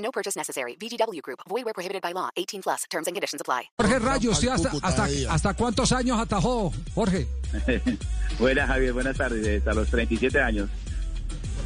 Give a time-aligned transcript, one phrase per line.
[0.00, 0.76] No purchase necessary.
[0.76, 1.40] VGW Group.
[1.48, 2.30] Void where prohibited by law.
[2.36, 2.84] 18 plus.
[2.90, 3.70] Terms and conditions apply.
[3.78, 7.26] Jorge Rayo, ¿usted hasta, hasta, hasta cuántos años atajó, Jorge?
[8.38, 8.92] Buenas, Javier.
[8.92, 9.58] Buenas tardes.
[9.58, 10.68] Hasta los 37 años.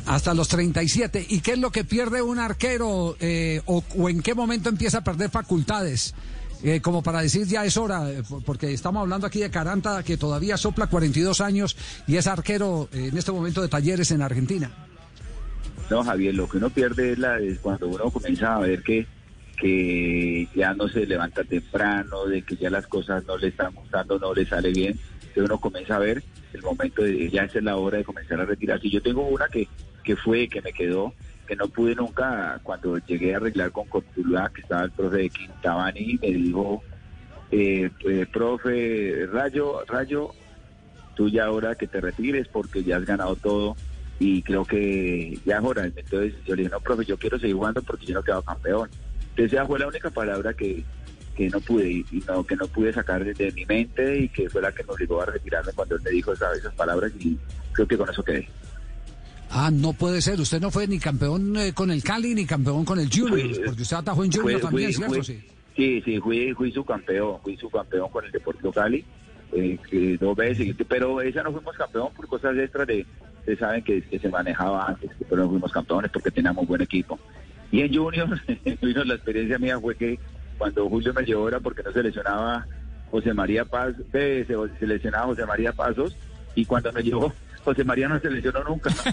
[0.06, 1.26] Hasta los 37.
[1.30, 4.98] ¿Y qué es lo que pierde un arquero eh, o, o en qué momento empieza
[4.98, 6.14] a perder facultades?
[6.66, 10.16] Eh, como para decir ya es hora, eh, porque estamos hablando aquí de Caranta, que
[10.16, 14.70] todavía sopla 42 años y es arquero eh, en este momento de talleres en Argentina.
[15.90, 19.06] No, Javier, lo que uno pierde es, la, es cuando uno comienza a ver que,
[19.56, 24.18] que ya no se levanta temprano, de que ya las cosas no le están gustando,
[24.18, 24.98] no le sale bien,
[25.34, 26.22] que uno comienza a ver
[26.54, 28.88] el momento de ya es la hora de comenzar a retirarse.
[28.88, 29.68] Yo tengo una que,
[30.02, 31.12] que fue, que me quedó,
[31.46, 35.30] que no pude nunca, cuando llegué a arreglar con Cortuluá, que estaba el profe de
[35.30, 36.82] Quintabani, me dijo,
[37.50, 40.30] eh, eh, profe Rayo, Rayo,
[41.14, 43.76] tú ya ahora que te retires porque ya has ganado todo
[44.24, 45.84] y creo que ya es hora.
[45.84, 48.42] Entonces yo le dije, no, profe, yo quiero seguir jugando porque yo no he quedado
[48.42, 48.88] campeón.
[49.20, 50.82] Entonces esa fue la única palabra que,
[51.36, 54.62] que no pude y no, que no pude sacar de, mi mente y que fue
[54.62, 57.38] la que me obligó a retirarme cuando él me dijo esas, esas palabras y
[57.72, 58.48] creo que con eso quedé.
[59.50, 60.40] Ah, no puede ser.
[60.40, 63.82] Usted no fue ni campeón eh, con el Cali ni campeón con el Junior, porque
[63.82, 65.22] usted atajó en Junior también, ¿cierto?
[65.22, 65.44] sí.
[65.76, 69.04] Sí, sí, fui, fui su campeón, fui su campeón con el Deportivo Cali,
[69.52, 73.04] eh, que dos veces, pero esa no fuimos campeón por cosas extras de,
[73.44, 77.20] ustedes saben que, se manejaba antes, pero no fuimos campeones porque teníamos buen equipo.
[77.70, 78.40] Y en Junior,
[78.82, 80.18] vino la experiencia mía fue que
[80.56, 82.66] cuando Julio me llevó era porque no seleccionaba
[83.10, 86.16] José María Paz, eh, se seleccionaba José María Pasos,
[86.54, 88.90] y cuando me llevó José María no seleccionó nunca.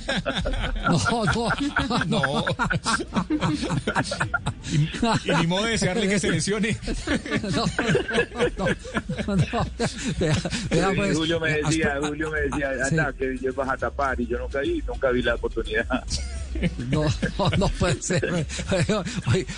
[0.81, 1.49] No, no,
[2.07, 2.45] no.
[5.25, 6.77] Y ni modo de desearle que se lesione.
[7.55, 7.65] No,
[8.57, 8.67] no,
[9.27, 9.65] no, no.
[10.19, 10.35] Vea,
[10.69, 12.97] vea, Y pues, Julio me eh, decía, Julio me decía, Sí.
[12.97, 16.03] anda, que yo vas a tapar, y yo nunca vi, nunca vi la oportunidad.
[16.89, 17.05] No,
[17.37, 18.45] no, no puede ser.
[18.71, 19.03] Oiga,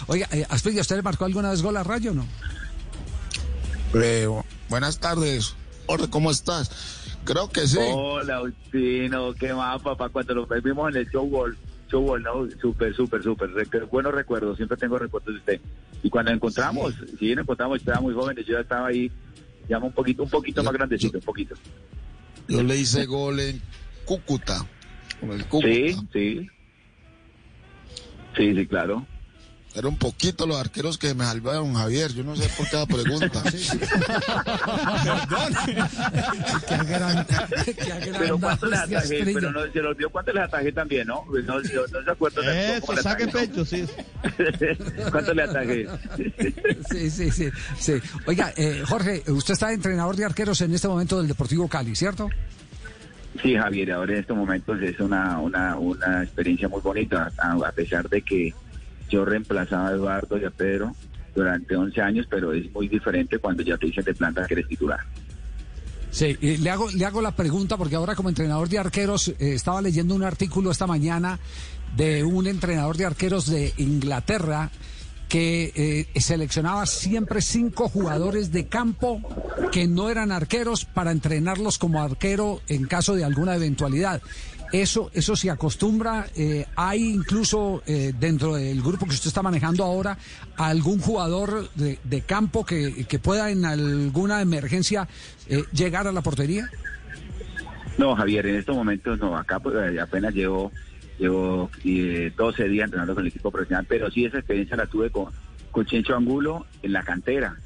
[0.07, 2.27] oiga eh, Asprilla, ¿usted le marcó alguna vez gol a Rayo o no?
[3.95, 4.27] Eh,
[4.69, 5.55] buenas tardes.
[5.87, 6.69] Jorge, ¿cómo estás?
[7.25, 7.77] Creo que sí.
[7.79, 11.57] Hola, Ustino, qué más, papá, cuando lo vimos en el showball,
[11.89, 12.47] showball, ¿no?
[12.61, 13.49] Súper, súper, súper,
[13.85, 15.61] buenos recuerdos, siempre tengo recuerdos de usted.
[16.01, 19.09] Y cuando nos encontramos, sí, nos encontramos, estaba muy jóvenes, yo ya estaba ahí,
[19.69, 21.55] ya un poquito, un poquito Yo- más grandecito, yo- un poquito.
[22.47, 23.61] Yo le hice gol en
[24.03, 24.57] Cúcuta.
[25.21, 25.67] Con el Cúcuta.
[25.73, 26.47] Sí, sí.
[28.35, 29.05] Sí, sí, claro.
[29.75, 32.13] Era un poquito los arqueros que me salvaron, Javier.
[32.13, 33.41] Yo no sé por qué la pregunta.
[36.67, 40.43] Qué agranda- qué Pero cuánto les este atajé, pero no, se lo olvidó cuánto les
[40.43, 41.25] atajé también, ¿no?
[41.25, 43.85] No, no, no se Eso, saque atajé, pecho, sí.
[45.11, 45.87] ¿Cuánto le atajé?
[46.91, 47.93] Sí, sí, sí, sí.
[48.25, 52.29] Oiga, eh, Jorge, usted está entrenador de arqueros en este momento del Deportivo Cali, ¿cierto?
[53.41, 57.71] Sí, Javier, ahora en estos momentos es una, una, una experiencia muy bonita, a, a
[57.71, 58.53] pesar de que
[59.13, 60.95] yo reemplazaba a Eduardo y a Pedro
[61.35, 64.67] durante 11 años, pero es muy diferente cuando ya te dicen de planta que eres
[64.67, 64.99] titular.
[66.09, 69.81] Sí, le hago, le hago la pregunta porque ahora como entrenador de arqueros eh, estaba
[69.81, 71.39] leyendo un artículo esta mañana
[71.95, 74.69] de un entrenador de arqueros de Inglaterra
[75.29, 79.21] que eh, seleccionaba siempre cinco jugadores de campo
[79.71, 84.21] que no eran arqueros para entrenarlos como arquero en caso de alguna eventualidad.
[84.73, 86.25] Eso, eso se acostumbra.
[86.35, 90.17] eh, hay incluso eh, dentro del grupo que usted está manejando ahora
[90.57, 95.07] algún jugador de, campo que, que pueda en alguna emergencia
[95.47, 96.67] eh, llegar a la portería.
[97.99, 100.71] No, Javier, en estos momentos no, acá pues, eh, apenas llevo,
[101.19, 105.11] llevo eh, 12 días entrenando con el equipo profesional, pero sí esa experiencia la tuve
[105.11, 105.27] con,
[105.69, 107.57] con Chencho Angulo en la cantera.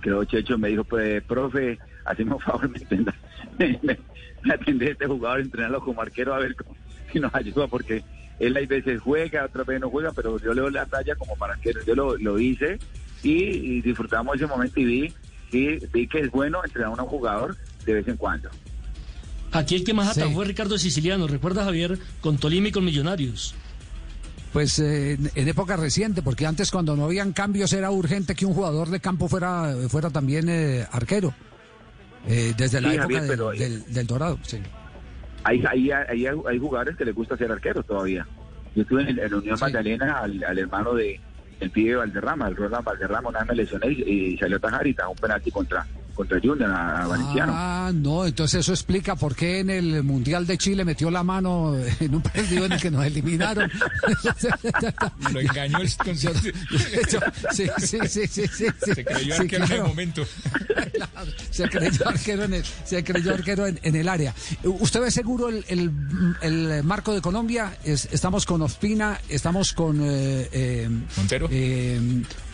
[0.00, 3.14] Creo Checho me dijo, pues, profe, haceme un favor, me entienda,
[3.58, 3.98] me, me,
[4.42, 6.76] me atendé a este jugador, entrenarlo como arquero a ver cómo-
[7.12, 8.02] si nos ayuda, porque
[8.38, 11.34] él hay veces juega, otras veces no juega, pero yo le doy la talla como
[11.36, 11.80] para arquero.
[11.86, 12.78] Yo lo, lo hice
[13.22, 15.14] y, y disfrutamos ese momento y vi,
[15.52, 17.56] y vi que es bueno entrenar a un jugador
[17.86, 18.48] de vez en cuando.
[19.52, 20.20] Aquí el que más Sí.
[20.20, 21.98] atajó fue Ricardo Siciliano, ¿recuerda Javier?
[22.20, 23.54] Con Tolima y con Millonarios.
[24.52, 28.44] Pues eh, en, en época reciente, porque antes cuando no habían cambios era urgente que
[28.46, 31.32] un jugador de campo fuera, fuera también eh, arquero.
[32.26, 34.38] Eh, desde la Sí, época Javier, del- pero- del, del Dorado.
[34.42, 34.58] Sí.
[35.44, 38.26] hay, hay, hay, hay jugadores que les gusta ser arqueros todavía.
[38.74, 39.64] Yo estuve en, la Unión Sí.
[39.64, 41.20] Magdalena al, al hermano de,
[41.60, 44.02] el pibe Valderrama, el Roland Valderrama, una vez me lesioné y,
[44.34, 45.86] y salió a tajar y tajó un penalti contra,
[46.18, 47.52] contra Junior, a, Valenciano.
[47.54, 51.76] Ah, no, entonces eso explica por qué en el Mundial de Chile metió la mano
[52.00, 53.70] en un partido en el que nos eliminaron.
[55.32, 56.40] Lo engañó el concepto.
[57.10, 57.20] Yo-
[57.52, 58.92] sí, sí, sí, sí, sí, sí.
[58.94, 60.22] Se creyó Sí, arquero en el momento.
[60.98, 64.34] Claro, se creyó arquero en el, se creyó arquero en, en el área.
[64.64, 65.92] ¿Usted ve seguro el, el-
[66.42, 67.76] el marco de Colombia?
[67.84, 71.48] Es- estamos con Ospina, estamos con eh, eh, Montero.
[71.50, 72.00] eh,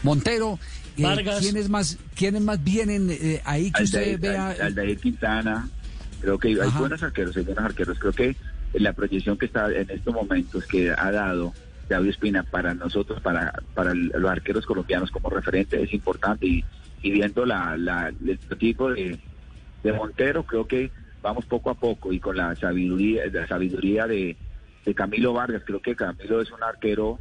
[0.02, 0.58] Montero.
[0.96, 1.40] Eh, Vargas.
[1.40, 4.50] ¿Quiénes más, quiénes más vienen eh, ahí que usted vea?
[4.50, 5.68] Al- Aldair Quintana,
[6.20, 6.78] creo que hay Ajá.
[6.78, 7.98] buenos arqueros, hay buenos arqueros.
[7.98, 8.36] Creo que
[8.74, 11.52] la proyección que está en estos momentos que ha dado
[11.88, 16.64] David Espina para nosotros, para, para los arqueros colombianos como referente es importante y,
[17.02, 19.18] y viendo la, la, el tipo de,
[19.82, 20.90] de Montero, creo que
[21.22, 24.36] vamos poco a poco y con la sabiduría, la sabiduría de,
[24.84, 27.18] de Camilo Vargas, creo que Camilo es un arquero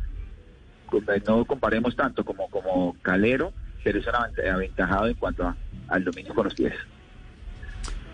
[1.27, 3.51] no comparemos tanto como como Calero,
[3.83, 5.55] pero es aventajado en cuanto a-
[5.89, 6.73] al dominio con los pies.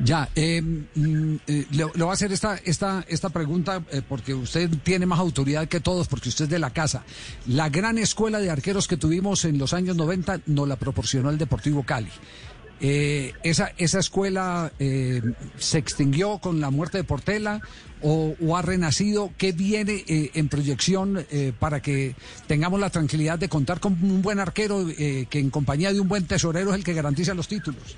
[0.01, 4.33] Ya, eh, mm, eh, le, le voy a hacer esta, esta, esta pregunta eh, porque
[4.33, 7.03] usted tiene más autoridad que todos, porque usted es de la casa.
[7.47, 11.37] La gran escuela de arqueros que tuvimos en los años 90 nos la proporcionó el
[11.37, 12.09] Deportivo Cali.
[12.81, 15.21] Eh, esa, ¿Esa escuela eh,
[15.57, 17.61] se extinguió con la muerte de Portela
[18.01, 19.31] o, o ha renacido?
[19.37, 22.15] ¿Qué viene eh, en proyección eh, para que
[22.47, 26.07] tengamos la tranquilidad de contar con un buen arquero eh, que en compañía de un
[26.07, 27.97] buen tesorero es el que garantiza los títulos?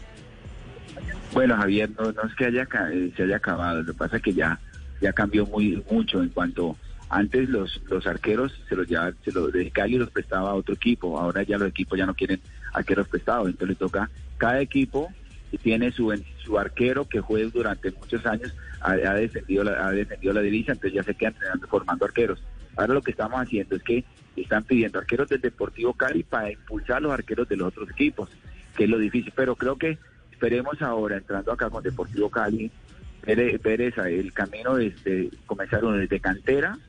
[1.33, 4.23] Bueno, Javier, no, no es que haya eh, se haya acabado, lo que pasa es
[4.23, 4.59] que ya,
[4.99, 6.75] ya cambió muy mucho en cuanto
[7.09, 10.73] antes los, los arqueros se los llevaba, se los de Cali los prestaba a otro
[10.75, 12.41] equipo, ahora ya los equipos ya no quieren
[12.73, 14.09] arqueros prestados, entonces le toca
[14.41, 15.13] cada equipo
[15.61, 16.11] tiene su
[16.43, 20.71] su arquero que fue durante muchos años ha, ha defendido la, ha defendido la divisa,
[20.71, 22.41] entonces ya se quedan entrenando, formando arqueros.
[22.75, 24.03] Ahora lo que estamos haciendo es que
[24.35, 28.29] están pidiendo arqueros del Deportivo Cali para impulsar los arqueros de los otros equipos,
[28.75, 29.99] que es lo difícil, pero creo que
[30.31, 32.71] esperemos ahora, entrando acá con Deportivo Cali,
[33.23, 36.79] ver, esa, el camino de, de comenzar desde cantera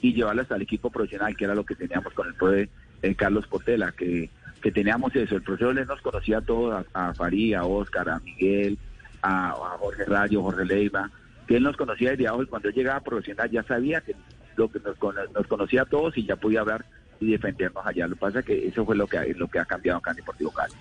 [0.00, 2.68] y llevarlo hasta el equipo profesional, que era lo que teníamos con el pro de
[3.02, 4.30] eh, Carlos Portela, que,
[4.64, 5.36] que teníamos eso.
[5.36, 8.78] El profesor les nos conocía a todos, a, a Faría, a Oscar, a Miguel,
[9.20, 11.10] a, a Jorge Rayo, Jorge Leiva,
[11.46, 14.16] que él nos conocía desde abajo y cuando él llegaba a profesional ya sabía que
[14.56, 16.86] lo que nos, cono- nos conocía a todos y ya podía hablar
[17.20, 18.06] y defendernos allá.
[18.06, 20.16] Lo que pasa es que eso fue lo que, lo que ha cambiado acá en
[20.16, 20.72] Deportivo Cali.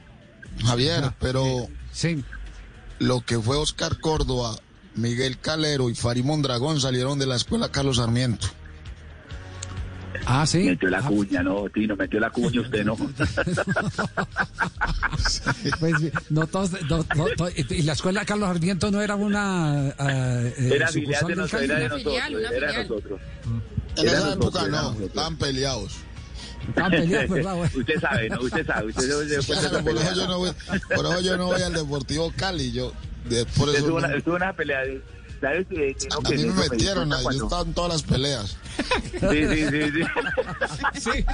[0.65, 1.44] Javier, pero
[1.91, 2.24] Sí.
[3.00, 4.56] lo que fue Oscar Córdoba,
[4.95, 8.47] Miguel Calero y Farid Mondragón salieron de la escuela Carlos Sarmiento.
[10.25, 10.63] Ah, sí.
[10.63, 12.95] Metió la Ah, cuña, no, Tino, metió la cuña usted, no.
[15.79, 15.93] Pues
[16.29, 20.87] no todos, no- no- to- y la escuela Carlos Sarmiento no era una eh, Era
[20.87, 23.19] filial de nosotros, era de nosotros, filial, era de nosotros.
[23.97, 25.93] En Era esa nosotros, época no, estaban peleados.
[26.67, 27.55] Estaban peleados, ¿verdad?
[27.57, 27.71] Bueno.
[27.77, 28.39] Usted sabe, ¿no?
[28.41, 29.03] Usted sabe, usted
[29.45, 30.51] Claro, por, eso yo no voy,
[30.95, 32.71] por eso yo no voy al Deportivo Cali.
[32.71, 32.93] Yo,
[33.29, 35.01] de- por usted eso tuvo no- una, estuvo una pelea de...
[35.43, 35.67] ¿Sabes?
[35.67, 38.57] Que no, a que mí me metieron, ahí, yo cuando- estaba en todas las peleas.
[39.19, 41.11] Sí, sí, sí, sí.
[41.11, 41.25] Sí.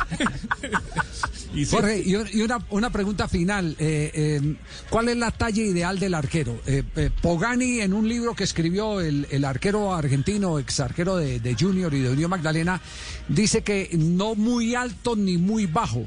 [1.53, 3.75] Y sí, Jorge, y, un- y una, una pregunta final.
[3.77, 4.55] eh, eh,
[4.89, 6.59] ¿Cuál es la talla ideal del arquero?
[6.65, 11.39] Eh, eh, Pogani, en un libro que escribió el, el arquero argentino, ex arquero de,
[11.39, 12.81] de Junior y de Unión Magdalena,
[13.27, 16.03] dice que no muy alto ni muy bajo.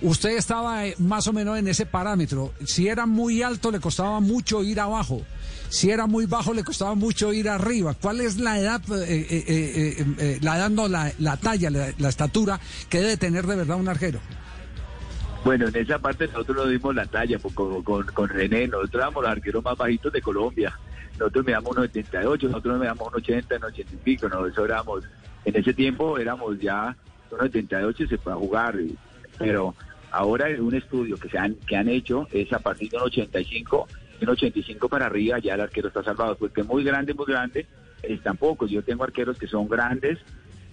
[0.00, 2.52] Usted estaba más o menos en ese parámetro.
[2.66, 5.22] Si era muy alto, le costaba mucho ir abajo.
[5.72, 7.94] Si era muy bajo, le costaba mucho ir arriba.
[7.98, 12.08] ¿Cuál es la edad, eh, eh, eh, eh, la edad, no, la, la talla, la,
[12.10, 12.60] estatura
[12.90, 14.20] que debe tener de verdad un arquero?
[15.46, 19.00] Bueno, en esa parte nosotros nos dimos la talla pues, con, con, con René, nosotros
[19.00, 20.78] éramos los arqueros más bajitos de Colombia.
[21.18, 25.04] Nosotros medíamos unos 78, nosotros medíamos unos 80, unos 80 y pico, nosotros éramos,
[25.46, 26.94] en ese tiempo éramos ya
[27.30, 28.76] unos 78 y se fue a jugar,
[29.38, 29.74] pero
[30.10, 33.88] ahora un estudio que se han, que han hecho es a partir de un 85,
[34.26, 37.66] de un 85 para arriba ya el arquero está salvado, porque muy grande, muy grande,
[38.02, 38.70] están pocos.
[38.70, 40.18] Yo tengo arqueros que son grandes,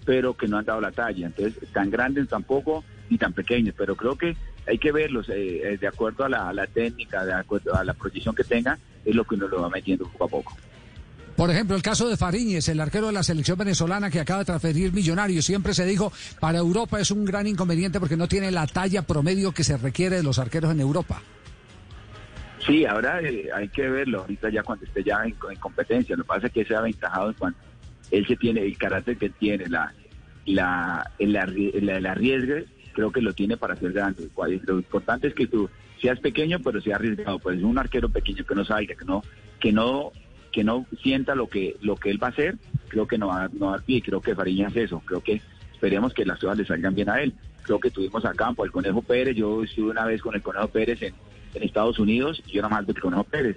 [0.04, 1.26] pero que no han dado la talla.
[1.26, 4.36] Entonces, tan grandes tampoco ni tan pequeños, pero creo que
[4.68, 7.82] hay que verlos eh, eh, de acuerdo a la, a la técnica, de acuerdo a
[7.82, 10.56] la proyección que tenga, es lo que uno lo va metiendo poco a poco.
[11.34, 14.44] Por ejemplo, el caso de Fariñez, el arquero de la selección venezolana que acaba de
[14.44, 15.44] transferir millonarios.
[15.44, 19.50] Siempre se dijo, para Europa es un gran inconveniente porque no tiene la talla promedio
[19.50, 21.22] que se requiere de los arqueros en Europa.
[22.66, 26.24] Sí, ahora eh, hay que verlo, ahorita ya cuando esté ya en, en competencia, lo
[26.24, 27.58] que pasa es que se ha aventajado en cuanto
[28.10, 29.92] él se tiene, el carácter que tiene, la,
[30.46, 34.28] la, el, el, arriesgue, creo que lo tiene para ser grande.
[34.66, 37.38] Lo importante es que tú seas pequeño, pero sea arriesgado.
[37.38, 39.22] Pues un arquero pequeño que no salga, que no,
[39.60, 40.12] que no,
[40.50, 42.56] que no sienta lo que, lo que él va a hacer,
[42.88, 44.02] creo que no va, no va a dar pie.
[44.02, 45.00] Creo que Fariña es eso.
[45.04, 45.40] Creo que
[45.72, 47.32] esperemos que las cosas le salgan bien a él.
[47.62, 49.36] creo que tuvimos a campo al Conejo Pérez.
[49.36, 51.14] Yo estuve una vez con el Conejo Pérez en,
[51.54, 53.56] en Estados Unidos y yo nada más del Conejo Pérez.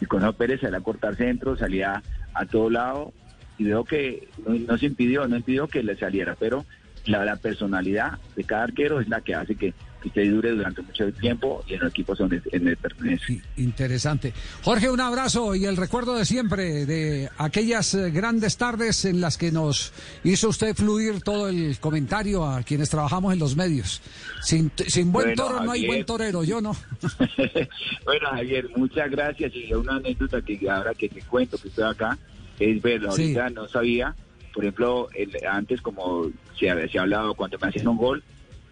[0.00, 2.02] El Conejo Pérez salía a cortar centro, salía
[2.34, 3.12] a todo lado
[3.58, 6.64] y veo que no, no se impidió, no impidió que le saliera, pero
[7.06, 9.74] la personalidad de cada arquero es la que hace que,
[10.04, 13.24] que usted dure durante mucho tiempo y en los equipos donde en el pertenece.
[13.26, 14.32] Sí, interesante.
[14.62, 19.38] Jorge, un abrazo y el recuerdo de siempre de aquellas eh, grandes tardes en las
[19.38, 19.92] que nos
[20.24, 24.02] hizo usted fluir todo el comentario a quienes trabajamos en los medios.
[24.42, 26.76] Sin, sin buen Bueno, toro no hay buen torero, yo no.
[28.04, 29.52] bueno, Javier, muchas gracias.
[29.54, 32.18] Y una anécdota que ahora que te cuento que estoy acá
[32.58, 32.80] es.
[32.82, 32.98] Sí.
[33.08, 34.14] Ahorita no sabía,
[34.52, 38.22] por ejemplo, el- antes como se, se ha hablado cuando me hacían un gol,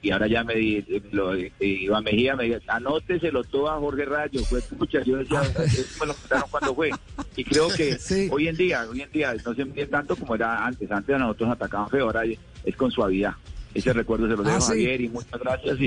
[0.03, 4.45] y ahora ya me di, lo, Iván Mejía me dijo, anóteselo todo a Jorge Rayo.
[4.45, 6.91] Fue pucha, yo decía, eso me lo contaron cuando fue.
[7.37, 8.29] Y creo que Sí.
[8.33, 10.91] hoy en día, hoy en día no se mide tanto como era antes.
[10.91, 13.35] Antes a nosotros nos atacaban feo, ahora es con suavidad.
[13.75, 14.67] Ese recuerdo se lo Ah, dejo a sí.
[14.69, 15.85] Javier y muchas gracias y,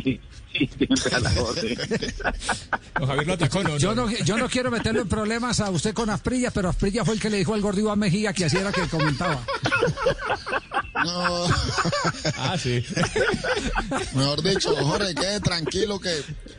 [0.53, 1.77] y siempre a la orden.
[2.99, 4.05] No, Javier lo atacó, no, Yo no.
[4.09, 7.19] no, yo no quiero meterlo en problemas a usted con Asprilla, pero Asprilla fue el
[7.19, 9.45] que le dijo al gordo Iván Mejía que así era que comentaba.
[11.03, 11.45] No,
[12.37, 12.83] Ah, sí.
[14.13, 16.09] mejor dicho, Jorge, quede tranquilo que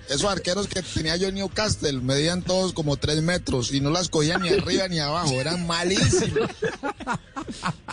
[0.09, 4.09] esos arqueros que tenía yo en Newcastle medían todos como tres metros y no las
[4.11, 6.51] cogían ni arriba ni abajo, eran malísimos.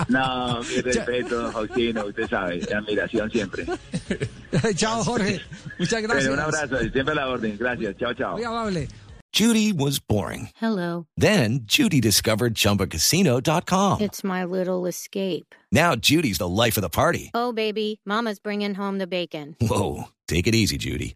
[0.09, 3.65] No, mi respeto, don Faustino, usted sabe, admiración siempre.
[4.75, 5.41] Chao, Jorge.
[5.79, 6.23] Muchas gracias.
[6.23, 7.57] Pero un abrazo, y siempre a la orden.
[7.57, 8.33] Gracias, chao, chao.
[8.33, 8.87] Muy amable.
[9.33, 10.49] Judy was boring.
[10.57, 11.07] Hello.
[11.17, 14.01] Then Judy discovered ChumbaCasino.com.
[14.01, 15.55] It's my little escape.
[15.71, 17.31] Now Judy's the life of the party.
[17.33, 19.55] Oh, baby, Mama's bringing home the bacon.
[19.59, 21.15] Whoa, take it easy, Judy.